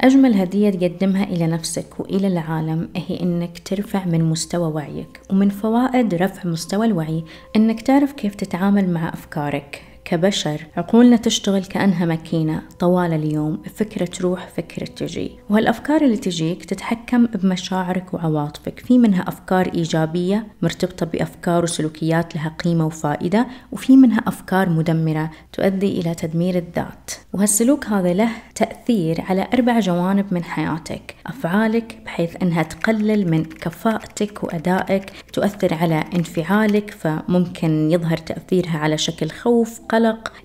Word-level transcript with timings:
أجمل 0.00 0.34
هدية 0.34 0.70
تقدمها 0.70 1.24
إلى 1.24 1.46
نفسك 1.46 2.00
وإلى 2.00 2.26
العالم 2.26 2.88
هي 2.96 3.20
إنك 3.20 3.58
ترفع 3.58 4.04
من 4.04 4.24
مستوى 4.24 4.72
وعيك 4.72 5.20
ومن 5.30 5.48
فوائد 5.48 6.14
رفع 6.14 6.50
مستوى 6.50 6.86
الوعي 6.86 7.24
إنك 7.56 7.80
تعرف 7.80 8.12
كيف 8.12 8.34
تتعامل 8.34 8.90
مع 8.90 9.08
أفكارك. 9.08 9.87
كبشر. 10.08 10.66
عقولنا 10.76 11.16
تشتغل 11.16 11.64
كأنها 11.64 12.06
ماكينة 12.06 12.62
طوال 12.78 13.12
اليوم 13.12 13.62
فكرة 13.74 14.04
تروح 14.04 14.48
فكرة 14.56 14.84
تجي. 14.84 15.30
وهالأفكار 15.50 16.04
اللي 16.04 16.16
تجيك 16.16 16.64
تتحكم 16.64 17.26
بمشاعرك 17.26 18.14
وعواطفك. 18.14 18.80
في 18.80 18.98
منها 18.98 19.28
أفكار 19.28 19.70
إيجابية 19.74 20.46
مرتبطة 20.62 21.06
بأفكار 21.06 21.62
وسلوكيات 21.62 22.36
لها 22.36 22.56
قيمة 22.64 22.86
وفائدة 22.86 23.46
وفي 23.72 23.96
منها 23.96 24.20
أفكار 24.26 24.68
مدمرة 24.68 25.30
تؤدي 25.52 26.00
إلى 26.00 26.14
تدمير 26.14 26.56
الذات. 26.56 27.10
وهالسلوك 27.32 27.86
هذا 27.86 28.12
له 28.12 28.30
تأثير 28.54 29.20
على 29.20 29.48
أربع 29.54 29.80
جوانب 29.80 30.34
من 30.34 30.44
حياتك. 30.44 31.14
أفعالك 31.26 31.98
بحيث 32.04 32.42
أنها 32.42 32.62
تقلل 32.62 33.30
من 33.30 33.44
كفاءتك 33.44 34.44
وأدائك 34.44 35.12
تؤثر 35.32 35.74
على 35.74 36.04
انفعالك 36.14 36.90
فممكن 36.90 37.90
يظهر 37.90 38.16
تأثيرها 38.16 38.78
على 38.78 38.98
شكل 38.98 39.30
خوف 39.30 39.80
قلق 39.88 39.97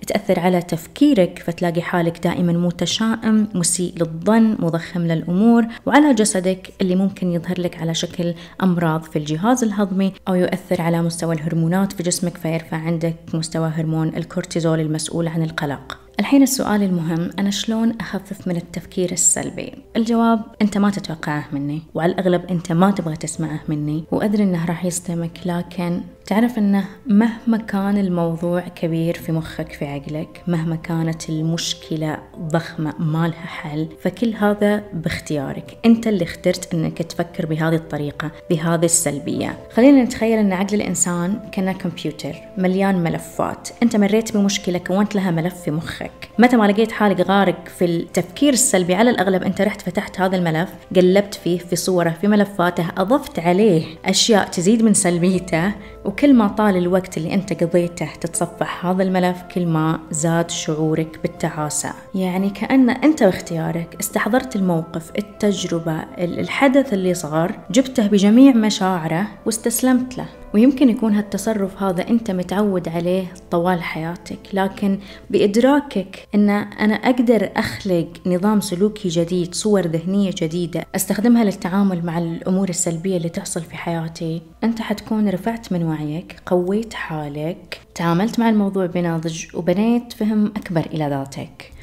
تأثر 0.06 0.40
على 0.40 0.62
تفكيرك 0.62 1.42
فتلاقي 1.46 1.82
حالك 1.82 2.18
دائما 2.24 2.52
متشائم 2.52 3.48
مسيء 3.54 3.94
للظن 3.96 4.56
مضخم 4.58 5.00
للأمور 5.00 5.66
وعلى 5.86 6.14
جسدك 6.14 6.72
اللي 6.80 6.96
ممكن 6.96 7.32
يظهر 7.32 7.60
لك 7.60 7.80
على 7.80 7.94
شكل 7.94 8.34
أمراض 8.62 9.02
في 9.02 9.18
الجهاز 9.18 9.64
الهضمي 9.64 10.12
أو 10.28 10.34
يؤثر 10.34 10.82
على 10.82 11.02
مستوى 11.02 11.34
الهرمونات 11.34 11.92
في 11.92 12.02
جسمك 12.02 12.36
فيرفع 12.36 12.76
عندك 12.76 13.14
مستوى 13.34 13.68
هرمون 13.68 14.08
الكورتيزول 14.08 14.80
المسؤول 14.80 15.28
عن 15.28 15.42
القلق. 15.42 16.03
الحين 16.20 16.42
السؤال 16.42 16.82
المهم 16.82 17.30
أنا 17.38 17.50
شلون 17.50 17.94
أخفف 18.00 18.48
من 18.48 18.56
التفكير 18.56 19.12
السلبي؟ 19.12 19.72
الجواب 19.96 20.40
أنت 20.62 20.78
ما 20.78 20.90
تتوقعه 20.90 21.44
مني 21.52 21.82
وعلى 21.94 22.12
الأغلب 22.12 22.44
أنت 22.50 22.72
ما 22.72 22.90
تبغى 22.90 23.16
تسمعه 23.16 23.60
مني 23.68 24.04
وأدري 24.12 24.42
أنه 24.42 24.64
راح 24.64 24.84
يصدمك 24.84 25.40
لكن 25.46 26.00
تعرف 26.26 26.58
أنه 26.58 26.84
مهما 27.06 27.56
كان 27.56 27.98
الموضوع 27.98 28.60
كبير 28.60 29.14
في 29.14 29.32
مخك 29.32 29.72
في 29.72 29.86
عقلك 29.86 30.42
مهما 30.46 30.76
كانت 30.76 31.28
المشكلة 31.28 32.18
ضخمة 32.38 32.94
ما 32.98 33.28
لها 33.28 33.46
حل 33.46 33.88
فكل 34.02 34.34
هذا 34.34 34.84
باختيارك. 34.92 35.78
أنت 35.84 36.06
اللي 36.06 36.24
اخترت 36.24 36.74
أنك 36.74 36.98
تفكر 37.02 37.46
بهذه 37.46 37.74
الطريقة 37.74 38.30
بهذه 38.50 38.84
السلبية. 38.84 39.58
خلينا 39.72 40.04
نتخيل 40.04 40.38
أن 40.38 40.52
عقل 40.52 40.74
الإنسان 40.74 41.38
كأنه 41.52 41.72
كمبيوتر 41.72 42.34
مليان 42.58 43.02
ملفات. 43.02 43.68
أنت 43.82 43.96
مريت 43.96 44.36
بمشكلة 44.36 44.78
كونت 44.78 45.14
لها 45.14 45.30
ملف 45.30 45.54
في 45.54 45.70
مخك. 45.70 46.03
متى 46.38 46.56
ما 46.56 46.64
لقيت 46.64 46.92
حالك 46.92 47.20
غارق 47.20 47.68
في 47.68 47.84
التفكير 47.84 48.52
السلبي 48.52 48.94
على 48.94 49.10
الأغلب 49.10 49.42
أنت 49.42 49.60
رحت 49.60 49.82
فتحت 49.82 50.20
هذا 50.20 50.36
الملف 50.36 50.70
قلبت 50.96 51.34
فيه 51.34 51.58
في 51.58 51.76
صوره 51.76 52.10
في 52.20 52.28
ملفاته 52.28 52.86
أضفت 52.96 53.38
عليه 53.38 53.84
أشياء 54.04 54.48
تزيد 54.48 54.82
من 54.82 54.94
سلبيته 54.94 55.72
وكل 56.04 56.34
ما 56.34 56.48
طال 56.48 56.76
الوقت 56.76 57.16
اللي 57.16 57.34
أنت 57.34 57.62
قضيته 57.62 58.08
تتصفح 58.20 58.86
هذا 58.86 59.02
الملف 59.02 59.42
كل 59.54 59.66
ما 59.66 60.00
زاد 60.10 60.50
شعورك 60.50 61.18
بالتعاسة. 61.22 61.92
يعني 62.14 62.50
كأن 62.50 62.90
أنت 62.90 63.22
باختيارك 63.22 63.96
استحضرت 64.00 64.56
الموقف 64.56 65.10
التجربة 65.18 65.96
الحدث 66.18 66.92
اللي 66.92 67.14
صار 67.14 67.58
جبته 67.70 68.06
بجميع 68.06 68.52
مشاعره 68.52 69.26
واستسلمت 69.46 70.18
له. 70.18 70.26
ويمكن 70.54 70.90
يكون 70.90 71.14
هالتصرف 71.14 71.82
هذا 71.82 72.08
أنت 72.08 72.30
متعود 72.30 72.88
عليه 72.88 73.34
طوال 73.50 73.82
حياتك 73.82 74.38
لكن 74.52 74.98
بإدراكك 75.30 76.28
أن 76.34 76.50
أنا 76.50 76.94
أقدر 76.94 77.50
أخلق 77.56 78.08
نظام 78.26 78.60
سلوكي 78.60 79.08
جديد 79.08 79.54
صور 79.54 79.86
ذهنية 79.86 80.30
جديدة 80.36 80.86
أستخدمها 80.94 81.44
للتعامل 81.44 82.06
مع 82.06 82.18
الأمور 82.18 82.68
السلبية 82.68 83.16
اللي 83.16 83.28
تحصل 83.28 83.62
في 83.62 83.76
حياتي 83.76 84.42
أنت 84.64 84.80
حتكون 84.80 85.28
رفعت 85.28 85.72
من 85.72 85.82
وعيك 85.82 86.40
قويت 86.46 86.94
حالك 86.94 87.80
تعاملت 87.94 88.38
مع 88.38 88.48
الموضوع 88.48 88.86
بنضج 88.86 89.44
وبنيت 89.54 90.12
فهم 90.12 90.46
أكبر 90.46 90.80
إلى 90.80 91.08
ذاتك. 91.08 91.73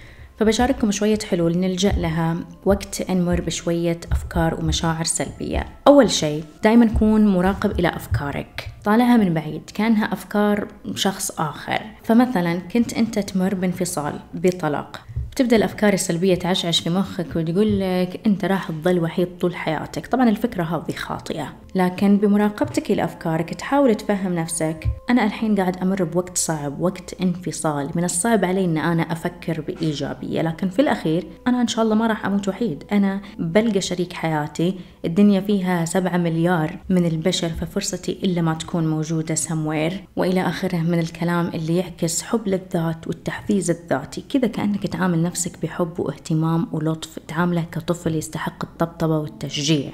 فبشارككم 0.42 0.92
شوية 0.92 1.20
حلول 1.30 1.58
نلجأ 1.58 1.92
لها. 1.92 2.38
وقت 2.66 3.12
نمر 3.12 3.42
بشوية 3.42 4.00
أفكار 4.12 4.56
ومشاعر 4.56 5.04
سلبية. 5.04 5.66
أول 5.88 6.12
شيء 6.12 6.44
دائما 6.64 6.86
كون 6.86 7.28
مراقب 7.28 7.80
إلى 7.80 7.88
أفكارك. 7.88 8.68
طالعها 8.86 9.18
من 9.18 9.34
بعيد. 9.34 9.62
كأنها 9.74 10.14
أفكار 10.14 10.68
شخص 10.96 11.32
آخر. 11.40 11.82
فمثلا 12.04 12.60
كنت 12.60 12.94
أنت 12.94 13.20
تمر 13.20 13.56
بانفصال 13.56 14.14
بطلاق. 14.34 15.02
تبدأ 15.42 15.56
الأفكار 15.56 15.94
السلبية 15.94 16.36
تعشعش 16.36 16.80
في 16.80 16.90
مخك 16.90 17.36
وتقول 17.36 17.80
لك 17.80 18.22
أنت 18.26 18.46
راح 18.46 18.72
تظل 18.72 19.00
وحيد 19.00 19.28
طول 19.38 19.56
حياتك. 19.56 20.08
طبعا 20.08 20.30
الفكرة 20.30 20.64
هذه 20.64 20.96
خاطئة. 20.96 21.54
لكن 21.76 22.18
بمراقبتك 22.18 22.92
لأفكارك 22.92 23.54
تحاول 23.54 23.96
تفهم 23.96 24.36
نفسك. 24.36 24.88
أنا 25.10 25.24
الحين 25.24 25.56
قاعد 25.56 25.78
أمر 25.78 26.04
بوقت 26.04 26.38
صعب 26.38 26.82
وقت 26.82 27.22
انفصال. 27.22 27.90
من 27.96 28.04
الصعب 28.04 28.46
علي 28.46 28.66
أن 28.66 28.78
أنا 28.78 29.04
أفكر 29.04 29.62
بإيجابية. 29.62 30.42
لكن 30.42 30.70
في 30.70 30.82
الأخير 30.82 31.28
أنا 31.48 31.62
إن 31.62 31.68
شاء 31.68 31.86
الله 31.86 31.96
ما 31.96 32.08
راح 32.08 32.26
أموت 32.26 32.48
وحيد. 32.48 32.84
أنا 32.92 33.22
بلقى 33.40 33.82
شريك 33.82 34.14
حياتي. 34.14 34.76
الدنيا 35.06 35.42
فيها 35.42 35.86
سبعة 35.86 36.18
مليار 36.18 36.78
من 36.90 37.06
البشر 37.06 37.50
ففرصتي 37.50 38.20
إلا 38.24 38.42
ما 38.42 38.54
تكون 38.54 38.88
موجودة 38.88 39.36
somewhere. 39.36 39.94
وإلى 40.16 40.42
آخره 40.42 40.78
من 40.78 41.00
الكلام 41.00 41.48
اللي 41.48 41.78
يعكس 41.78 42.22
حب 42.22 42.48
للذات 42.48 43.08
والتحفيز 43.08 43.70
الذاتي. 43.70 44.24
كذا 44.30 44.48
كأنك 44.48 44.88
تعامل 44.88 45.24
نفسك 45.32 45.62
بحب 45.62 46.00
واهتمام 46.00 46.68
ولطف 46.72 47.20
تعامله 47.28 47.66
كطفل 47.72 48.16
يستحق 48.16 48.66
الطبطبة 48.66 49.18
والتشجيع. 49.18 49.90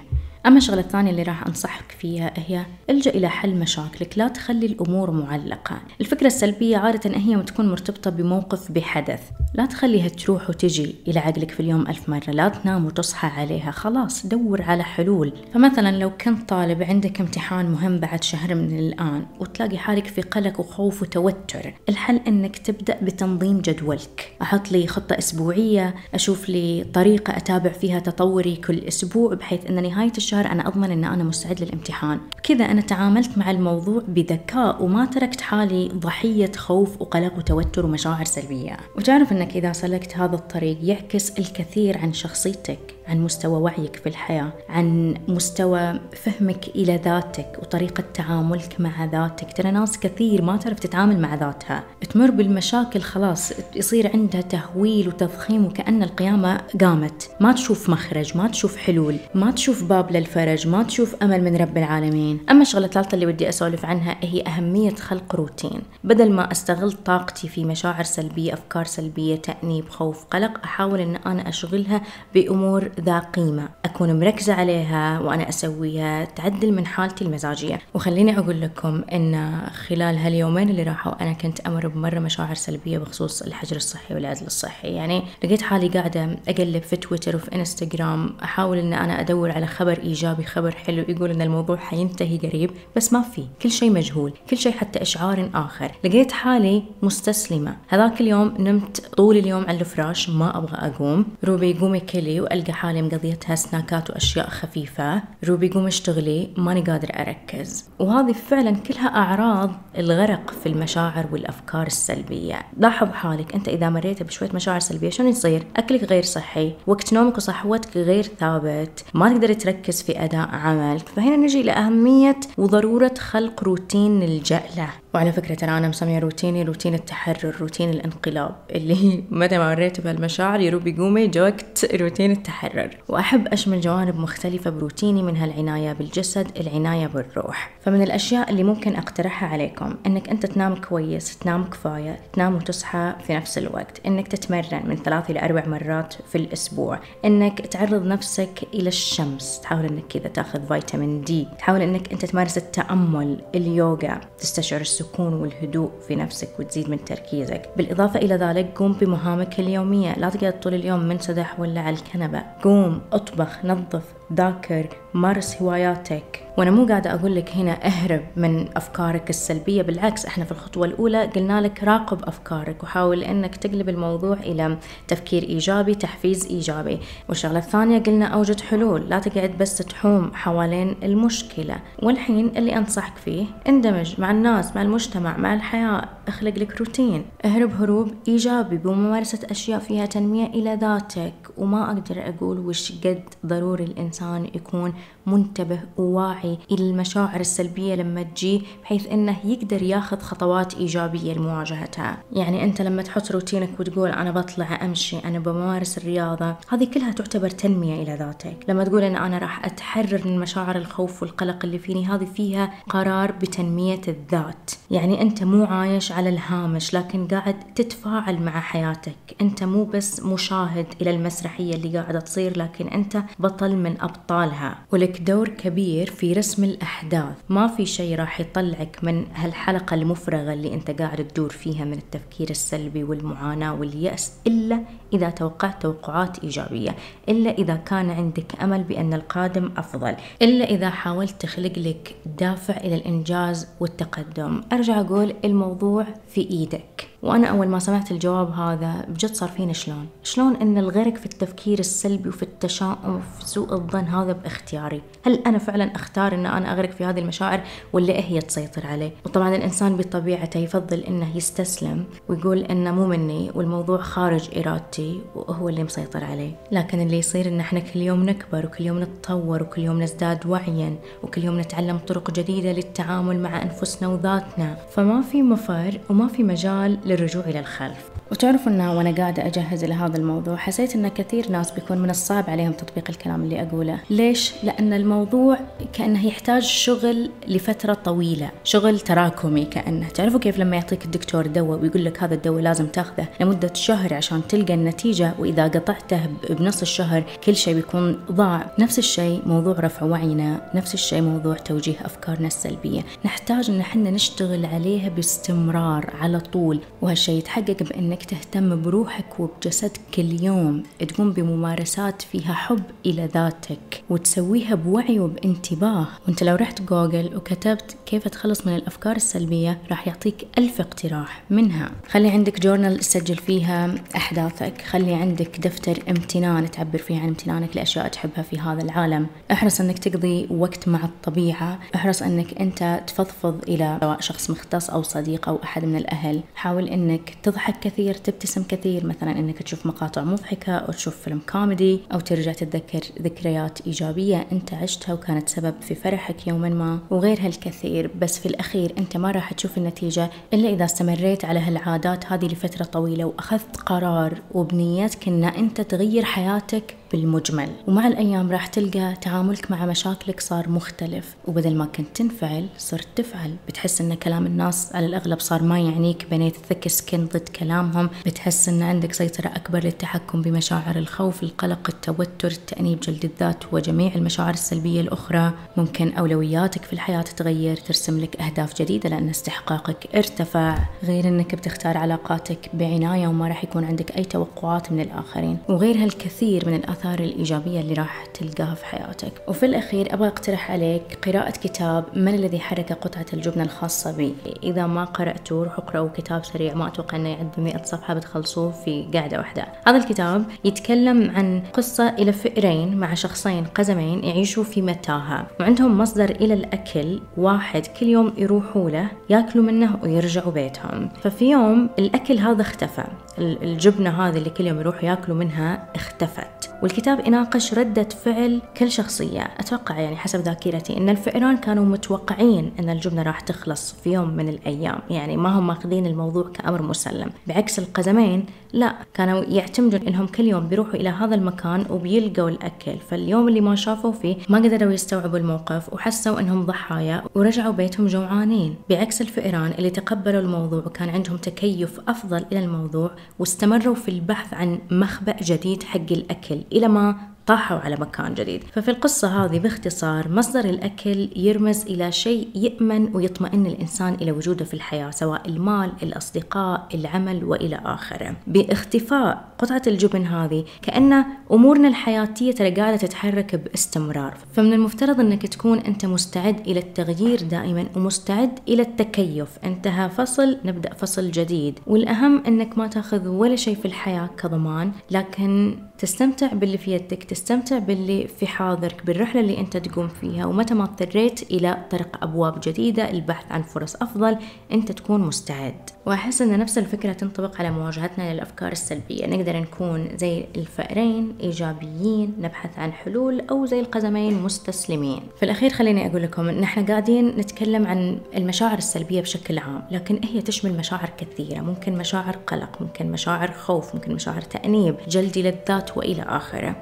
أما 0.46 0.58
الشغلة 0.58 0.80
الثانية 0.80 1.12
اللي 1.12 1.24
راح 1.24 1.48
أنصحك 1.48 1.92
فيها 1.92 2.34
هي 2.36 2.66
الجأ 2.90 3.12
إلى 3.12 3.30
حل 3.30 3.56
مشاكلك 3.56 4.18
لا 4.18 4.28
تخلي 4.28 4.66
الأمور 4.66 5.12
معلقة. 5.12 5.82
الفكرة 6.02 6.28
السلبية 6.28 6.78
عادة 6.78 7.18
هي 7.18 7.44
تكون 7.44 7.70
مرتبطة 7.70 8.12
بموقف 8.12 8.72
بحدث. 8.72 9.22
لا 9.58 9.66
تخليها 9.66 10.08
تروح 10.08 10.50
وتجي 10.50 10.96
إلى 11.08 11.20
عقلك 11.20 11.52
في 11.52 11.60
اليوم 11.60 11.82
ألف 11.82 12.10
مرة. 12.10 12.30
لا 12.30 12.50
تنام 12.50 12.86
وتصحى 12.86 13.28
عليها. 13.28 13.72
خلاص 13.72 14.26
دور 14.26 14.62
على 14.62 14.84
حلول. 14.84 15.34
فمثلا 15.54 15.98
لو 15.98 16.10
كنت 16.10 16.50
طالب 16.50 16.84
عندك 16.84 17.22
امتحان 17.22 17.72
مهم 17.72 18.00
بعد 18.00 18.24
شهر 18.24 18.56
من 18.56 18.80
الآن 18.80 19.26
وتلاقي 19.40 19.78
حالك 19.78 20.08
في 20.08 20.22
قلق 20.22 20.60
وخوف 20.60 21.02
وتوتر 21.02 21.74
الحل 21.90 22.20
أنك 22.28 22.58
تبدأ 22.58 22.98
بتنظيم 23.02 23.62
جدولك. 23.62 24.32
أحط 24.42 24.72
لي 24.72 24.88
خطة 24.88 25.18
أسبوعية 25.18 25.96
أشوف 26.14 26.50
لي 26.50 26.86
طريقة 26.94 27.38
أتابع 27.38 27.70
فيها 27.70 28.00
تطوري 28.00 28.56
كل 28.56 28.80
أسبوع 28.80 29.34
بحيث 29.34 29.66
أن 29.66 29.84
نهاية 29.84 30.14
الشهر 30.18 30.46
أنا 30.52 30.68
أضمن 30.68 30.92
أن 30.92 31.04
أنا 31.04 31.24
مستعد 31.24 31.62
للامتحان. 31.64 32.20
كذا 32.44 32.66
أنا 32.66 32.82
تعاملت 32.82 33.38
مع 33.38 33.52
الموضوع 33.52 34.04
بذكاء 34.08 34.84
وما 34.84 35.06
تركت 35.06 35.42
حالي 35.42 35.88
ضحية 35.88 36.52
خوف 36.52 37.02
وقلق 37.02 37.38
وتوتر 37.38 37.86
ومشاعر 37.86 38.26
سلبية. 38.26 38.78
وتعرف 38.98 39.32
أنك 39.32 39.47
إذا 39.56 39.74
سلكت 39.74 40.18
هذا 40.18 40.36
الطريق 40.36 40.78
يعكس 40.84 41.40
الكثير 41.40 41.98
عن 41.98 42.14
شخصيتك. 42.14 42.97
عن 43.08 43.20
مستوى 43.22 43.62
وعيك 43.62 43.96
في 43.96 44.10
الحياة 44.10 44.50
عن 44.70 45.16
مستوى 45.28 46.00
فهمك 46.16 46.68
إلى 46.68 46.96
ذاتك 46.96 47.48
وطريقة 47.62 48.04
تعاملك 48.14 48.76
مع 48.80 49.06
ذاتك. 49.06 49.54
ترى 49.54 49.72
ناس 49.72 50.00
كثير 50.00 50.42
ما 50.42 50.58
تعرف 50.58 50.80
تتعامل 50.80 51.20
مع 51.20 51.36
ذاتها. 51.36 51.84
تمر 52.10 52.32
بالمشاكل 52.32 53.02
خلاص 53.02 53.54
يصير 53.76 54.12
عندها 54.14 54.42
تهويل 54.42 55.08
وتضخيم 55.08 55.66
وكأن 55.66 56.04
القيامة 56.04 56.62
قامت. 56.82 57.30
ما 57.40 57.52
تشوف 57.52 57.90
مخرج 57.90 58.38
ما 58.38 58.48
تشوف 58.48 58.78
حلول 58.78 59.18
ما 59.36 59.52
تشوف 59.52 59.84
باب 59.84 60.12
للفرج 60.12 60.68
ما 60.68 60.84
تشوف 60.84 61.16
أمل 61.24 61.44
من 61.44 61.56
رب 61.56 61.78
العالمين. 61.78 62.40
أما 62.50 62.62
الشغلة 62.62 62.86
الثالثة 62.86 63.16
اللي 63.16 63.26
ودي 63.26 63.50
أسولف 63.50 63.86
عنها 63.86 64.18
هي 64.22 64.44
أهمية 64.48 64.96
خلق 64.96 65.36
روتين. 65.36 65.82
بدل 66.04 66.32
ما 66.32 66.52
أستغل 66.52 66.92
طاقتي 66.92 67.48
في 67.48 67.66
مشاعر 67.66 68.04
سلبية 68.04 68.54
أفكار 68.54 68.86
سلبية 68.86 69.36
تأنيب 69.36 69.90
خوف 69.90 70.26
قلق 70.26 70.52
أحاول 70.64 71.00
أن 71.00 71.16
أنا 71.16 71.50
أشغلها 71.50 72.02
بأمور 72.34 72.90
ذا 73.00 73.20
قيمة. 73.20 73.70
أكون 73.86 74.20
مركزة 74.20 74.54
عليها 74.54 75.20
وأنا 75.20 75.50
أسويها 75.50 76.26
تعدل 76.26 76.72
من 76.74 76.86
حالتي 76.86 77.26
المزاجية. 77.26 77.80
وخليني 77.94 78.40
أقول 78.40 78.62
لكم 78.62 79.04
أن 79.14 79.62
خلال 79.88 80.18
هاليومين 80.18 80.70
اللي 80.70 80.84
راحوا 80.84 81.22
أنا 81.22 81.34
كنت 81.34 81.60
أمر 81.60 81.88
بمرة 81.88 82.20
مشاعر 82.20 82.56
سلبية 82.56 82.98
بخصوص 82.98 83.42
الحجر 83.42 83.76
الصحي 83.76 84.14
والعزل 84.14 84.46
الصحي. 84.46 84.88
يعني 84.88 85.24
لقيت 85.44 85.62
حالي 85.62 85.88
قاعدة 85.88 86.38
أقلب 86.48 86.84
في 86.84 86.96
تويتر 86.96 87.36
وفي 87.36 87.56
إنستغرام. 87.56 88.36
أحاول 88.44 88.78
أن 88.78 88.94
أنا 88.94 89.20
أدور 89.22 89.52
على 89.52 89.68
خبر 89.68 89.98
إيجابي 90.04 90.44
خبر 90.44 90.72
حلو 90.72 91.06
يقول 91.08 91.32
أن 91.32 91.42
الموضوع 91.42 91.78
حينتهي 91.78 92.38
قريب 92.38 92.72
بس 92.96 93.14
ما 93.14 93.22
في. 93.22 93.44
كل 93.62 93.72
شيء 93.72 93.92
مجهول 93.92 94.34
كل 94.50 94.58
شيء 94.58 94.72
حتى 94.72 95.02
إشعار 95.02 95.50
آخر. 95.54 95.92
لقيت 96.04 96.32
حالي 96.32 96.84
مستسلمة. 97.02 97.78
هذاك 97.88 98.22
اليوم 98.22 98.54
نمت 98.60 99.02
طول 99.18 99.38
اليوم 99.38 99.66
على 99.68 99.80
الفراش 99.80 100.30
ما 100.30 100.58
أبغى 100.58 100.78
أقوم. 100.78 101.26
روبي 101.46 101.74
قومي 101.74 102.00
كلي 102.00 102.42
وألقى 102.42 102.74
حالي 102.88 103.02
مقضيتها 103.02 103.56
سناكات 103.56 104.10
وأشياء 104.10 104.50
خفيفة. 104.50 105.22
روبي 105.48 105.70
قوم 105.70 105.88
اشتغلي 105.88 106.50
ماني 106.58 106.82
قادر 106.82 107.10
أركز. 107.16 107.86
وهذه 108.00 108.32
فعلا 108.32 108.72
كلها 108.72 109.08
أعراض 109.08 109.72
الغرق 109.98 110.54
في 110.64 110.70
المشاعر 110.70 111.26
والأفكار 111.32 111.88
السلبية. 111.88 112.60
لاحظ 112.78 113.12
حالك 113.12 113.56
أنت 113.56 113.68
إذا 113.68 113.90
مريت 113.90 114.24
بشوية 114.24 114.50
مشاعر 114.54 114.80
سلبية 114.80 115.10
شنو 115.10 115.30
يصير؟ 115.30 115.64
أكلك 115.78 116.04
غير 116.04 116.24
صحي 116.24 116.74
وقت 116.88 117.14
نومك 117.14 117.38
وصحوتك 117.38 117.98
غير 117.98 118.24
ثابت 118.24 119.06
ما 119.14 119.30
تقدر 119.30 119.54
تركز 119.54 120.02
في 120.02 120.24
أداء 120.24 120.50
عملك 120.50 121.08
فهنا 121.08 121.36
نجي 121.36 121.64
لأهمية 121.64 122.40
وضرورة 122.58 123.14
خلق 123.20 123.64
روتين 123.64 124.20
نلجأ 124.20 124.64
له 124.78 124.90
وعلى 125.18 125.32
فكرة 125.32 125.56
ترى 125.56 125.78
أنا 125.78 125.88
مسمية 125.88 126.20
روتيني 126.20 126.64
روتين 126.64 126.94
التحرر 126.94 127.56
روتين 127.62 127.90
الانقلاب. 127.90 128.56
اللي 128.72 129.24
متى 129.32 129.58
ما 129.58 129.76
مريت 129.76 130.02
بهالمشاعر 130.02 130.60
يروبي 130.60 130.96
قومي 130.98 131.28
جوقت 131.28 131.96
روتين 131.96 132.32
التحرر. 132.32 132.77
وأحب 133.10 133.48
أشمل 133.48 133.82
جوانب 133.82 134.20
مختلفة 134.20 134.70
بروتيني 134.70 135.24
منها 135.24 135.46
العناية 135.46 135.94
بالجسد 135.94 136.48
العناية 136.58 137.08
بالروح. 137.08 137.72
فمن 137.82 138.02
الأشياء 138.02 138.50
اللي 138.50 138.64
ممكن 138.64 138.96
أقترحها 138.96 139.50
عليكم 139.50 139.96
أنك 140.06 140.30
أنت 140.30 140.46
تنام 140.46 140.76
كويس 140.76 141.38
تنام 141.38 141.64
كفاية 141.64 142.20
تنام 142.34 142.56
وتصحى 142.56 143.14
في 143.28 143.36
نفس 143.36 143.58
الوقت. 143.58 144.06
أنك 144.06 144.28
تتمرن 144.28 144.82
من 144.86 144.96
ثلاث 144.96 145.30
إلى 145.30 145.46
أربع 145.46 145.66
مرات 145.66 146.14
في 146.32 146.38
الأسبوع. 146.38 147.00
أنك 147.26 147.60
تعرض 147.60 148.06
نفسك 148.06 148.64
إلى 148.74 148.88
الشمس. 148.88 149.60
تحاول 149.62 149.86
أنك 149.86 150.04
كذا 150.10 150.28
تاخذ 150.28 150.68
فيتامين 150.68 151.22
دي 151.22 151.48
تحاول 151.58 151.82
أنك 151.82 152.14
أنت 152.14 152.26
تمارس 152.26 152.58
التأمل 152.58 153.42
اليوغا. 153.56 154.22
تستشعر 154.40 154.82
السكون 154.82 155.34
والهدوء 155.34 155.92
في 156.08 156.16
نفسك 156.16 156.50
وتزيد 156.60 156.90
من 156.90 157.06
تركيزك. 157.06 157.70
بالإضافة 157.78 158.20
إلى 158.20 158.36
ذلك 158.36 158.72
قوم 158.76 158.94
بمهامك 158.94 159.60
اليومية. 159.60 160.14
لا 160.14 160.30
تقعد 160.30 160.60
طول 160.60 160.74
اليوم 160.74 161.00
منسدح 161.00 161.60
ولا 161.60 161.82
على 161.82 161.96
الكنبة. 161.96 162.44
قوم 162.68 163.02
أطبخ 163.14 163.66
نظف 163.66 164.17
ذاكر 164.34 164.88
مارس 165.14 165.62
هواياتك 165.62 166.44
وأنا 166.58 166.72
مو 166.72 166.86
قاعدة 166.86 167.14
أقول 167.14 167.36
لك 167.36 167.50
هنا 167.50 167.86
اهرب 167.86 168.22
من 168.36 168.78
أفكارك 168.78 169.30
السلبية 169.30 169.82
بالعكس 169.82 170.26
إحنا 170.26 170.46
في 170.46 170.52
الخطوة 170.52 170.86
الأولى 170.86 171.24
قلنا 171.24 171.62
لك 171.62 171.84
راقب 171.84 172.24
أفكارك 172.24 172.84
وحاول 172.84 173.24
إنك 173.24 173.56
تقلب 173.56 173.90
الموضوع 173.90 174.34
إلى 174.34 174.78
تفكير 175.08 175.44
إيجابي 175.44 175.96
تحفيز 175.96 176.48
إيجابي. 176.48 177.00
والشغلة 177.30 177.60
الثانية 177.60 178.00
قلنا 178.00 178.26
أوجد 178.26 178.60
حلول 178.62 179.10
لا 179.10 179.20
تقعد 179.20 179.58
بس 179.60 179.78
تحوم 179.78 180.32
حوالين 180.34 180.96
المشكلة. 181.04 181.76
والحين 182.04 182.58
اللي 182.58 182.78
أنصحك 182.78 183.18
فيه 183.18 183.46
اندمج 183.68 184.22
مع 184.22 184.32
الناس 184.32 184.76
مع 184.76 184.82
المجتمع 184.82 185.38
مع 185.38 185.54
الحياة 185.54 186.10
اخلق 186.28 186.60
لك 186.60 186.78
روتين. 186.78 187.26
اهرب 187.46 187.72
هروب 187.82 188.14
إيجابي 188.28 188.78
بممارسة 188.78 189.40
أشياء 189.52 189.80
فيها 189.80 190.06
تنمية 190.06 190.48
إلى 190.48 190.76
ذاتك. 190.76 191.34
وما 191.58 191.86
أقدر 191.92 192.30
أقول 192.30 192.60
وش 192.60 192.92
قد 192.92 193.22
ضروري 193.46 193.84
الإنسان 193.84 194.17
يكون 194.56 194.94
منتبه 195.28 195.80
وواعي 195.98 196.58
إلى 196.72 196.90
المشاعر 196.90 197.40
السلبية 197.40 197.96
لما 197.96 198.24
تجي 198.24 198.62
بحيث 198.84 199.08
أنه 199.08 199.38
يقدر 199.46 199.84
ياخذ 199.84 200.20
خطوات 200.20 200.76
إيجابية 200.76 201.34
لمواجهتها. 201.34 202.18
يعني 202.34 202.64
أنت 202.64 202.82
لما 202.82 203.02
تحط 203.02 203.32
روتينك 203.32 203.80
وتقول 203.80 204.10
أنا 204.10 204.32
بطلع 204.32 204.86
أمشي 204.86 205.20
أنا 205.20 205.40
بمارس 205.40 205.98
الرياضة 205.98 206.56
هذه 206.70 206.88
كلها 206.94 207.12
تعتبر 207.12 207.50
تنمية 207.50 208.04
إلى 208.04 208.16
ذاتك. 208.16 208.58
لما 208.70 208.84
تقول 208.84 209.04
أن 209.04 209.16
أنا 209.16 209.38
راح 209.38 209.66
أتحرر 209.66 210.22
من 210.26 210.40
مشاعر 210.40 210.76
الخوف 210.76 211.22
والقلق 211.22 211.60
اللي 211.64 211.80
فيني 211.80 212.06
هذه 212.06 212.26
فيها 212.26 212.74
قرار 212.90 213.32
بتنمية 213.32 214.02
الذات. 214.08 214.72
يعني 214.92 215.22
أنت 215.22 215.44
مو 215.44 215.64
عايش 215.64 216.12
على 216.12 216.30
الهامش 216.30 216.94
لكن 216.94 217.28
قاعد 217.28 217.74
تتفاعل 217.76 218.42
مع 218.42 218.60
حياتك. 218.60 219.16
أنت 219.42 219.64
مو 219.64 219.84
بس 219.84 220.24
مشاهد 220.24 220.86
إلى 221.02 221.10
المسرحية 221.10 221.76
اللي 221.76 221.98
قاعدة 221.98 222.20
تصير 222.20 222.58
لكن 222.58 222.88
أنت 222.88 223.24
بطل 223.40 223.76
من 223.76 224.02
أبطالها. 224.02 224.78
ولك 224.92 225.17
دور 225.24 225.50
كبير 225.50 226.10
في 226.12 226.34
رسم 226.34 226.64
الأحداث. 226.64 227.36
ما 227.50 227.68
في 227.68 227.86
شيء 227.86 228.16
راح 228.16 228.40
يطلعك 228.40 229.00
من 229.04 229.26
هالحلقة 229.34 229.94
المفرغة 229.94 230.54
اللي 230.54 230.74
أنت 230.74 230.92
قاعد 231.02 231.28
تدور 231.28 231.50
فيها 231.50 231.86
من 231.86 231.94
التفكير 231.94 232.50
السلبي 232.50 233.04
والمعاناة 233.04 233.74
واليأس 233.74 234.34
إلا 234.48 234.84
إذا 235.14 235.30
توقعت 235.30 235.82
توقعات 235.82 236.44
إيجابية 236.44 236.96
إلا 237.30 237.52
إذا 237.52 237.76
كان 237.76 238.10
عندك 238.10 238.62
أمل 238.62 238.84
بأن 238.84 239.14
القادم 239.14 239.72
أفضل 239.78 240.16
إلا 240.42 240.66
إذا 240.66 240.90
حاولت 240.90 241.42
تخلق 241.42 241.74
لك 241.80 242.16
دافع 242.38 242.78
إلى 242.78 242.96
الإنجاز 242.96 243.68
والتقدم. 243.80 244.62
أرجع 244.74 245.00
أقول 245.00 245.34
الموضوع 245.46 246.06
في 246.28 246.42
إيدك. 246.42 247.08
وأنا 247.28 247.48
أول 247.48 247.68
ما 247.68 247.80
سمعت 247.80 248.12
الجواب 248.12 248.52
هذا 248.52 249.06
بجد 249.08 249.34
صار 249.34 249.50
فينا 249.50 249.74
شلون؟ 249.74 250.08
شلون 250.24 250.56
أن 250.56 250.78
الغرق 250.78 251.16
في 251.16 251.26
التفكير 251.26 251.80
السلبي 251.80 252.30
وفي 252.30 252.44
التشاؤم 252.44 253.16
وفي 253.16 253.48
سوء 253.48 253.74
الظن 253.74 254.04
هذا 254.04 254.32
باختياري؟ 254.32 255.02
هل 255.26 255.34
أنا 255.46 255.58
فعلا 255.58 255.96
أختار 255.96 256.34
أن 256.34 256.46
أنا 256.46 256.74
أغرق 256.74 256.92
في 256.92 257.06
هذه 257.06 257.20
المشاعر 257.20 257.62
ولا 257.94 258.14
هي 258.14 258.40
تسيطر 258.40 258.88
علي 258.88 259.12
وطبعا 259.26 259.56
الإنسان 259.56 259.98
بطبيعته 259.98 260.58
يفضل 260.58 261.00
أنه 261.00 261.38
يستسلم 261.38 262.04
ويقول 262.30 262.60
أنه 262.60 262.92
مو 262.92 263.08
مني 263.08 263.52
والموضوع 263.56 263.98
خارج 263.98 264.58
إرادتي 264.58 265.22
وهو 265.36 265.70
اللي 265.70 265.84
مسيطر 265.84 266.24
عليه. 266.24 266.56
لكن 266.72 267.00
اللي 267.00 267.18
يصير 267.18 267.48
أن 267.48 267.60
إحنا 267.60 267.80
كل 267.80 268.00
يوم 268.00 268.24
نكبر 268.24 268.66
وكل 268.66 268.86
يوم 268.86 269.04
نتطور 269.04 269.64
وكل 269.64 269.82
يوم 269.82 270.04
نزداد 270.04 270.46
وعيا 270.46 270.96
وكل 271.24 271.44
يوم 271.44 271.60
نتعلم 271.60 271.98
طرق 271.98 272.32
جديدة 272.32 272.72
للتعامل 272.72 273.40
مع 273.40 273.62
أنفسنا 273.62 274.08
وذاتنا 274.08 274.78
فما 274.92 275.22
في 275.22 275.42
مفر 275.42 276.00
وما 276.10 276.28
في 276.28 276.44
مجال 276.44 277.00
للرجوع 277.18 277.44
إلى 277.44 277.60
الخلف. 277.60 278.17
وتعرفوا 278.32 278.72
أنه 278.72 278.98
وأنا 278.98 279.12
قاعدة 279.12 279.46
أجهز 279.48 279.86
لهذا 279.86 280.18
الموضوع 280.18 280.56
حسيت 280.56 280.96
أن 280.96 281.08
كثير 281.08 281.52
ناس 281.52 281.72
بيكون 281.72 281.98
من 281.98 282.10
الصعب 282.10 282.50
عليهم 282.50 282.72
تطبيق 282.72 283.04
الكلام 283.10 283.44
اللي 283.44 283.62
أقوله. 283.62 284.00
ليش؟ 284.10 284.54
لأن 284.64 284.94
الموضوع 284.94 285.60
كأنه 285.94 286.26
يحتاج 286.26 286.64
شغل 286.64 287.32
لفترة 287.48 287.94
طويلة 287.94 288.50
شغل 288.64 289.00
تراكمي 289.00 289.66
كأنه. 289.66 290.08
تعرفوا 290.08 290.40
كيف 290.40 290.60
لما 290.60 290.76
يعطيك 290.76 291.06
الدكتور 291.06 291.48
دواء 291.48 291.80
ويقول 291.80 292.06
لك 292.06 292.24
هذا 292.24 292.36
الدواء 292.36 292.62
لازم 292.62 292.88
تاخذه 292.88 293.28
لمدة 293.40 293.74
شهر 293.74 294.14
عشان 294.14 294.42
تلقى 294.50 294.74
النتيجة 294.74 295.34
وإذا 295.40 295.64
قطعته 295.64 296.22
بنص 296.50 296.82
الشهر 296.82 297.24
كل 297.44 297.56
شيء 297.56 297.76
بيكون 297.76 298.20
ضاع. 298.32 298.72
نفس 298.80 299.00
الشيء 299.00 299.42
موضوع 299.46 299.74
رفع 299.80 300.06
وعينا 300.06 300.72
نفس 300.76 300.94
الشيء 300.94 301.22
موضوع 301.22 301.56
توجيه 301.56 301.96
أفكارنا 302.06 302.48
السلبية. 302.48 303.02
نحتاج 303.26 303.70
أن 303.70 303.80
إحنا 303.80 304.12
نشتغل 304.12 304.66
عليها 304.66 305.10
باستمرار 305.10 306.14
على 306.22 306.40
طول 306.40 306.80
وهالشيء 307.02 307.38
يتحقق 307.38 307.84
بأن 307.84 308.17
إنك 308.18 308.26
تهتم 308.26 308.82
بروحك 308.82 309.40
وبجسدك 309.40 310.20
اليوم 310.20 310.84
تقوم 311.08 311.32
بممارسات 311.32 312.22
فيها 312.22 312.54
حب 312.54 312.84
إلى 313.06 313.30
ذاتك 313.34 314.04
وتسويها 314.10 314.76
بوعي 314.76 315.20
وبانتباه. 315.20 316.08
وأنت 316.28 316.44
لو 316.44 316.56
رحت 316.56 316.82
جوجل 316.82 317.36
وكتبت 317.36 317.98
كيف 318.06 318.26
اتخلص 318.26 318.68
من 318.68 318.76
الأفكار 318.76 319.16
السلبية 319.16 319.78
راح 319.90 320.08
يعطيك 320.08 320.48
ألف 320.58 320.82
اقتراح 320.82 321.44
منها. 321.50 321.92
خلي 322.10 322.30
عندك 322.30 322.60
جورنال 322.60 323.00
تسجل 323.00 323.36
فيها 323.36 323.96
أحداثك. 324.16 324.82
خلي 324.82 325.14
عندك 325.14 325.60
دفتر 325.60 326.04
امتنان 326.10 326.72
تعبر 326.72 326.98
فيه 326.98 327.20
عن 327.20 327.28
امتنانك 327.28 327.78
لأشياء 327.78 328.08
تحبها 328.08 328.42
في 328.42 328.60
هذا 328.60 328.82
العالم. 328.82 329.28
أحرص 329.52 329.82
إنك 329.82 330.00
تقضي 330.00 330.48
وقت 330.52 330.88
مع 330.88 331.06
الطبيعة. 331.06 331.80
أحرص 331.96 332.22
إنك 332.22 332.62
أنت 332.62 333.00
تفضفض 333.08 333.64
إلى 333.68 333.98
سواء 334.02 334.22
شخص 334.22 334.50
مختص 334.50 334.90
أو 334.90 335.04
صديق 335.04 335.50
أو 335.50 335.60
أحد 335.64 335.86
من 335.86 335.96
الأهل. 335.96 336.42
حاول 336.56 336.88
إنك 336.88 337.38
تضحك 337.44 337.80
كثير 337.80 338.07
كثير 338.08 338.24
تبتسم 338.24 338.64
كثير 338.64 339.06
مثلا 339.06 339.32
إنك 339.32 339.64
تشوف 339.64 339.86
مقاطع 339.86 340.24
مضحكة 340.24 340.74
أو 340.74 340.94
تشوف 340.94 341.16
فيلم 341.18 341.42
كوميدي 341.52 342.00
أو 342.14 342.20
ترجع 342.20 342.54
تتذكر 342.54 343.02
ذكريات 343.22 343.82
إيجابية 343.88 344.48
أنت 344.52 344.74
عشتها 344.74 345.14
وكانت 345.14 345.50
سبب 345.50 345.74
في 345.82 345.96
فرحك 345.96 346.48
يوما 346.48 346.70
ما 346.70 347.00
وغير 347.10 347.40
هالكثير. 347.42 348.12
بس 348.22 348.40
في 348.40 348.46
الأخير 348.46 348.94
أنت 348.98 349.18
ما 349.18 349.32
راح 349.32 349.54
تشوف 349.54 349.78
النتيجة 349.78 350.30
إلا 350.54 350.70
إذا 350.70 350.86
استمريت 350.86 351.46
على 351.46 351.60
هالعادات 351.60 352.26
هذه 352.26 352.46
لفترة 352.46 352.84
طويلة 352.84 353.26
وأخذت 353.26 353.78
قرار 353.78 354.42
وبنيتك 354.52 355.28
إن 355.28 355.44
أنت 355.44 355.82
تغير 355.82 356.24
حياتك 356.24 356.96
بالمجمل. 357.12 357.70
ومع 357.88 358.08
الأيام 358.08 358.52
راح 358.52 358.68
تلقى 358.68 359.14
تعاملك 359.22 359.72
مع 359.72 359.86
مشاكلك 359.86 360.40
صار 360.40 360.70
مختلف. 360.70 361.36
وبدل 361.48 361.76
ما 361.76 361.86
كنت 361.86 362.08
تنفعل 362.16 362.68
صرت 362.78 363.08
تفعل. 363.16 363.56
بتحس 363.68 364.02
أن 364.02 364.14
كلام 364.14 364.46
الناس 364.46 364.96
على 364.96 365.06
الأغلب 365.06 365.40
صار 365.40 365.64
ما 365.64 365.80
يعنيك. 365.80 366.28
بنيت 366.32 366.56
ثك 366.70 366.88
سكن 366.88 367.26
ضد 367.26 367.50
كلامهم. 367.50 368.10
بتحس 368.26 368.70
أن 368.70 368.82
عندك 368.82 369.14
سيطرة 369.14 369.48
أكبر 369.48 369.84
للتحكم 369.84 370.42
بمشاعر 370.42 370.96
الخوف 370.96 371.44
القلق 371.44 371.90
التوتر 371.90 372.52
التأنيب 372.52 373.00
جلد 373.00 373.26
الذات 373.26 373.64
وجميع 373.74 374.16
المشاعر 374.16 374.54
السلبية 374.54 375.02
الأخرى. 375.02 375.52
ممكن 375.78 376.14
أولوياتك 376.14 376.84
في 376.84 376.94
الحياة 376.94 377.22
تتغير 377.22 377.78
ترسم 377.78 378.20
لك 378.20 378.42
أهداف 378.42 378.82
جديدة 378.82 379.10
لأن 379.10 379.30
استحقاقك 379.30 380.16
ارتفع. 380.16 380.78
غير 381.04 381.28
أنك 381.28 381.56
بتختار 381.56 381.98
علاقاتك 381.98 382.70
بعناية 382.74 383.28
وما 383.28 383.48
راح 383.48 383.64
يكون 383.64 383.84
عندك 383.84 384.18
أي 384.18 384.24
توقعات 384.24 384.92
من 384.92 385.00
الآخرين. 385.00 385.58
وغير 385.70 386.04
هالكثير 386.04 386.68
من 386.68 386.74
الآثار 386.74 386.97
الآثار 386.98 387.20
الإيجابية 387.20 387.80
اللي 387.80 387.94
راح 387.94 388.26
تلقاها 388.26 388.76
في 388.76 388.86
حياتك. 388.86 389.32
وفي 389.48 389.66
الأخير 389.66 390.14
أبغى 390.14 390.28
أقترح 390.28 390.72
عليك 390.72 391.20
قراءة 391.28 391.52
كتاب 391.52 392.06
من 392.16 392.34
الذي 392.36 392.60
حرك 392.60 392.94
قطعة 392.94 393.26
الجبن 393.34 393.62
الخاصة 393.62 394.18
بي؟ 394.18 394.36
إذا 394.64 394.88
ما 394.88 395.06
قرأتوه 395.06 395.64
روحوا 395.64 395.84
اقرأوا 395.84 396.10
كتاب 396.10 396.46
سريع 396.46 396.74
ما 396.74 396.88
أتوقع 396.88 397.18
أنه 397.18 397.30
يعد 397.30 397.50
100 397.58 397.84
صفحة 397.84 398.14
بتخلصوه 398.14 398.72
في 398.72 399.08
قاعدة 399.14 399.38
واحدة. 399.38 399.66
هذا 399.88 399.98
الكتاب 399.98 400.46
يتكلم 400.64 401.32
عن 401.36 401.64
قصة 401.74 402.10
إلى 402.10 402.32
فئرين 402.32 402.98
مع 402.98 403.14
شخصين 403.14 403.66
قزمين 403.66 404.24
يعيشوا 404.24 404.64
في 404.64 404.82
متاهة. 404.82 405.48
وعندهم 405.60 405.98
مصدر 405.98 406.30
إلى 406.30 406.54
الأكل 406.54 407.22
واحد 407.38 407.88
كل 407.88 408.06
يوم 408.06 408.34
يروحوا 408.38 408.90
له 408.90 409.08
ياكلوا 409.30 409.64
منه 409.64 410.00
ويرجعوا 410.04 410.52
بيتهم. 410.52 411.10
ففي 411.22 411.50
يوم 411.52 411.90
الأكل 412.00 412.38
هذا 412.38 412.62
اختفى. 412.62 413.04
الجبنة 413.40 414.10
هذه 414.10 414.38
اللي 414.38 414.50
كل 414.50 414.68
يوم 414.68 414.80
يروحوا 414.80 415.04
ياكلوا 415.04 415.38
منها 415.38 415.88
اختفت. 415.96 416.70
والكتاب 416.88 417.28
يناقش 417.28 417.74
ردة 417.74 418.08
فعل 418.24 418.62
كل 418.78 418.92
شخصية. 418.92 419.42
أتوقع 419.42 420.00
يعني 420.00 420.16
حسب 420.16 420.40
ذاكرتي 420.40 420.98
أن 420.98 421.10
الفئران 421.10 421.58
كانوا 421.58 421.86
متوقعين 421.86 422.72
أن 422.80 422.90
الجبنة 422.90 423.22
راح 423.22 423.40
تخلص 423.40 423.96
في 424.04 424.14
يوم 424.14 424.30
من 424.30 424.50
الأيام. 424.50 425.00
يعني 425.10 425.38
ما 425.38 425.60
هم 425.60 425.68
ماخذين 425.68 426.06
الموضوع 426.06 426.52
كأمر 426.54 426.82
مسلم. 426.82 427.30
بعكس 427.48 427.80
القزمين 427.80 428.46
لا 428.74 428.96
كانوا 429.14 429.44
يعتمدوا 429.44 430.00
إنهم 430.08 430.28
كل 430.28 430.44
يوم 430.44 430.68
بيروحوا 430.68 430.94
إلى 430.94 431.10
هذا 431.10 431.36
المكان 431.36 431.86
وبيلقوا 431.90 432.50
الأكل. 432.50 432.98
فاليوم 433.10 433.48
اللي 433.48 433.62
ما 433.62 433.76
شافوا 433.76 434.12
فيه 434.12 434.36
ما 434.50 434.58
قدروا 434.58 434.92
يستوعبوا 434.92 435.38
الموقف 435.38 435.94
وحسوا 435.94 436.40
إنهم 436.40 436.66
ضحايا 436.66 437.24
ورجعوا 437.36 437.74
بيتهم 437.74 438.08
جوعانين. 438.08 438.76
بعكس 438.90 439.22
الفئران 439.22 439.72
اللي 439.78 439.90
تقبلوا 439.90 440.42
الموضوع 440.42 440.80
وكان 440.86 441.10
عندهم 441.10 441.38
تكيف 441.38 442.00
أفضل 442.08 442.46
إلى 442.52 442.60
الموضوع 442.60 443.12
واستمروا 443.40 443.96
في 443.96 444.10
البحث 444.10 444.54
عن 444.54 444.80
مخبأ 444.92 445.36
جديد 445.44 445.84
حق 445.84 446.12
الأكل. 446.12 446.62
إلى 446.78 446.88
ما 446.88 447.37
طاحوا 447.48 447.78
على 447.78 447.96
مكان 447.96 448.34
جديد. 448.34 448.64
ففي 448.74 448.92
القصة 448.92 449.46
هذه 449.46 449.60
باختصار 449.60 450.30
مصدر 450.30 450.66
الأكل 450.66 451.30
يرمز 451.36 451.86
إلى 451.86 452.12
شيء 452.12 452.48
يأمن 452.56 453.16
ويطمئن 453.16 453.66
الإنسان 453.66 454.14
إلى 454.14 454.32
وجوده 454.32 454.66
في 454.66 454.74
الحياة 454.74 455.12
سواء 455.12 455.42
المال 455.50 455.92
الأصدقاء 456.04 456.88
العمل 456.94 457.44
وإلى 457.44 457.82
آخره. 457.86 458.36
باختفاء 458.48 459.48
قطعة 459.58 459.82
الجبن 459.88 460.26
هذه 460.26 460.66
كأن 460.82 461.26
أمورنا 461.52 461.88
الحياتية 461.88 462.52
ترى 462.52 462.72
قاعدة 462.72 462.98
تتحرك 462.98 463.56
باستمرار. 463.56 464.38
فمن 464.54 464.74
المفترض 464.74 465.20
أنك 465.20 465.48
تكون 465.48 465.80
أنت 465.80 466.06
مستعد 466.06 466.60
إلى 466.60 466.80
التغيير 466.80 467.42
دائما 467.42 467.86
ومستعد 467.96 468.60
إلى 468.68 468.82
التكيف. 468.82 469.48
انتهى 469.64 470.10
فصل 470.10 470.58
نبدأ 470.66 470.94
فصل 470.94 471.32
جديد. 471.32 471.80
والأهم 471.88 472.44
أنك 472.48 472.78
ما 472.78 472.88
تاخذ 472.88 473.28
ولا 473.28 473.56
شيء 473.56 473.76
في 473.76 473.86
الحياة 473.86 474.30
كضمان 474.38 474.92
لكن 475.12 475.78
تستمتع 475.98 476.48
باللي 476.54 476.78
في 476.78 476.92
يدك 476.92 477.24
تستمتع 477.38 477.78
باللي 477.80 478.28
في 478.28 478.48
حاضرك 478.48 479.06
بالرحلة 479.06 479.42
اللي 479.42 479.58
أنت 479.58 479.78
تقوم 479.78 480.08
فيها 480.08 480.46
ومتى 480.46 480.74
ما 480.74 480.84
اضطريت 480.84 481.52
إلى 481.52 481.78
طرق 481.92 482.24
أبواب 482.24 482.60
جديدة 482.64 483.12
البحث 483.12 483.52
عن 483.52 483.62
فرص 483.62 483.96
أفضل 483.96 484.38
أنت 484.72 484.92
تكون 484.92 485.22
مستعد. 485.22 485.90
وأحس 486.06 486.42
أن 486.42 486.60
نفس 486.60 486.78
الفكرة 486.78 487.14
تنطبق 487.14 487.60
على 487.60 487.72
مواجهتنا 487.72 488.34
للأفكار 488.34 488.72
السلبية. 488.72 489.28
نقدر 489.28 489.58
نكون 489.60 490.08
زي 490.16 490.46
الفأرين 490.56 491.36
إيجابيين 491.42 492.34
نبحث 492.40 492.80
عن 492.80 492.92
حلول 492.92 493.44
أو 493.50 493.66
زي 493.66 493.80
القزمين 493.80 494.44
مستسلمين. 494.44 495.22
في 495.38 495.44
الأخير 495.44 495.70
خليني 495.70 496.08
أقول 496.08 496.24
لكم 496.24 496.50
أن 496.50 496.64
إحنا 496.64 496.88
قاعدين 496.88 497.28
نتكلم 497.28 497.88
عن 497.88 498.20
المشاعر 498.36 498.78
السلبية 498.78 499.22
بشكل 499.22 499.58
عام 499.58 499.84
لكن 499.92 500.20
هي 500.24 500.42
تشمل 500.42 500.78
مشاعر 500.78 501.10
كثيرة. 501.18 501.62
ممكن 501.62 501.98
مشاعر 501.98 502.36
قلق 502.48 502.82
ممكن 502.82 503.12
مشاعر 503.12 503.52
خوف 503.52 503.96
ممكن 503.96 504.14
مشاعر 504.14 504.42
تأنيب 504.42 504.96
جلد 505.08 505.38
لذات 505.38 505.98
وإلى 505.98 506.22
آخره. 506.22 506.76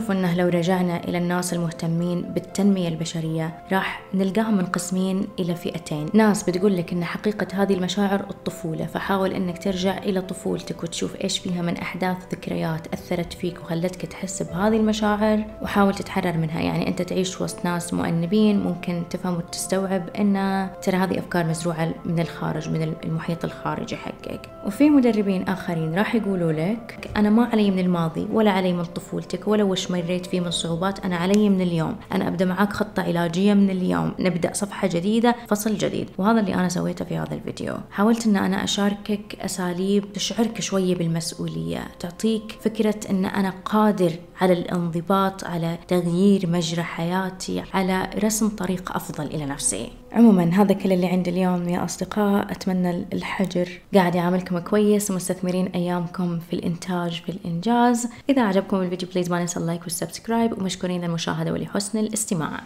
وتعرفوا 0.00 0.14
أنه 0.14 0.34
لو 0.34 0.48
رجعنا 0.48 1.04
إلى 1.04 1.18
الناس 1.18 1.52
المهتمين 1.54 2.22
بالتنمية 2.22 2.88
البشرية 2.88 3.54
راح 3.72 4.02
نلقاهم 4.14 4.56
منقسمين 4.56 5.26
إلى 5.38 5.54
فئتين. 5.54 6.06
ناس 6.14 6.42
بتقول 6.42 6.76
لك 6.76 6.92
أن 6.92 7.04
حقيقة 7.04 7.46
هذه 7.54 7.74
المشاعر 7.74 8.20
الطفولة 8.30 8.86
فحاول 8.86 9.32
أنك 9.32 9.64
ترجع 9.64 9.98
إلى 9.98 10.20
طفولتك 10.20 10.82
وتشوف 10.82 11.16
إيش 11.24 11.38
فيها 11.38 11.62
من 11.62 11.76
أحداث 11.76 12.16
ذكريات 12.32 12.86
أثرت 12.94 13.32
فيك 13.32 13.60
وخلتك 13.60 14.06
تحس 14.06 14.42
بهذه 14.42 14.76
المشاعر 14.76 15.44
وحاول 15.62 15.94
تتحرر 15.94 16.36
منها. 16.36 16.60
يعني 16.60 16.88
أنت 16.88 17.02
تعيش 17.02 17.40
وسط 17.40 17.64
ناس 17.64 17.94
مؤنبين 17.94 18.60
ممكن 18.60 19.02
تفهم 19.10 19.36
وتستوعب 19.36 20.08
أن 20.18 20.68
ترى 20.82 20.96
هذه 20.96 21.18
أفكار 21.18 21.46
مزروعة 21.46 21.94
من 22.04 22.20
الخارج 22.20 22.68
من 22.68 22.94
المحيط 23.04 23.44
الخارجي 23.44 23.96
حقك. 23.96 24.40
وفي 24.66 24.90
مدربين 24.90 25.42
آخرين 25.42 25.94
راح 25.94 26.14
يقولوا 26.14 26.52
لك 26.52 27.10
أنا 27.16 27.30
ما 27.30 27.44
علي 27.44 27.70
من 27.70 27.78
الماضي 27.78 28.26
ولا 28.32 28.50
علي 28.50 28.72
من 28.72 28.84
طفولتك 28.84 29.48
ولا 29.48 29.64
مريت 29.90 30.26
فيه 30.26 30.40
من 30.40 30.50
صعوبات 30.50 31.04
أنا 31.04 31.16
علي 31.16 31.48
من 31.48 31.60
اليوم. 31.60 31.96
أنا 32.12 32.28
أبدأ 32.28 32.44
معاك 32.44 32.72
خطة 32.72 33.02
علاجية 33.02 33.54
من 33.54 33.70
اليوم. 33.70 34.12
نبدأ 34.18 34.52
صفحة 34.52 34.88
جديدة 34.88 35.36
فصل 35.48 35.76
جديد. 35.76 36.08
وهذا 36.18 36.40
اللي 36.40 36.54
أنا 36.54 36.68
سويته 36.68 37.04
في 37.04 37.16
هذا 37.16 37.34
الفيديو. 37.34 37.74
حاولت 37.90 38.26
أن 38.26 38.36
أنا 38.36 38.64
أشاركك 38.64 39.36
أساليب 39.40 40.12
تشعرك 40.12 40.60
شوية 40.60 40.94
بالمسؤولية 40.94 41.80
تعطيك 41.98 42.58
فكرة 42.60 43.10
أن 43.10 43.24
أنا 43.24 43.52
قادر 43.64 44.12
على 44.40 44.52
الانضباط 44.52 45.44
على 45.44 45.78
تغيير 45.88 46.46
مجرى 46.46 46.82
حياتي 46.82 47.62
على 47.74 48.10
رسم 48.24 48.48
طريق 48.48 48.96
أفضل 48.96 49.26
إلى 49.26 49.46
نفسي. 49.46 49.90
عموما 50.12 50.44
هذا 50.44 50.72
كل 50.72 50.92
اللي 50.92 51.06
عندي 51.06 51.30
اليوم 51.30 51.68
يا 51.68 51.84
أصدقاء. 51.84 52.52
أتمنى 52.52 53.06
الحجر 53.12 53.80
قاعد 53.94 54.14
يعاملكم 54.14 54.58
كويس 54.58 55.10
ومستثمرين 55.10 55.66
أيامكم 55.66 56.38
في 56.38 56.56
الإنتاج 56.56 57.22
في 57.26 57.32
الإنجاز. 57.32 58.08
إذا 58.30 58.42
عجبكم 58.42 58.76
الفيديو 58.76 59.08
please 59.14 59.30
ما 59.30 59.40
ننسى 59.40 59.60
ال 59.70 59.72
like 59.72 59.82
وال 59.84 59.98
subscribe 59.98 60.58
ومشكورين 60.58 61.04
للمشاهدة 61.04 61.52
ولحسن 61.52 61.98
الاستماع. 61.98 62.58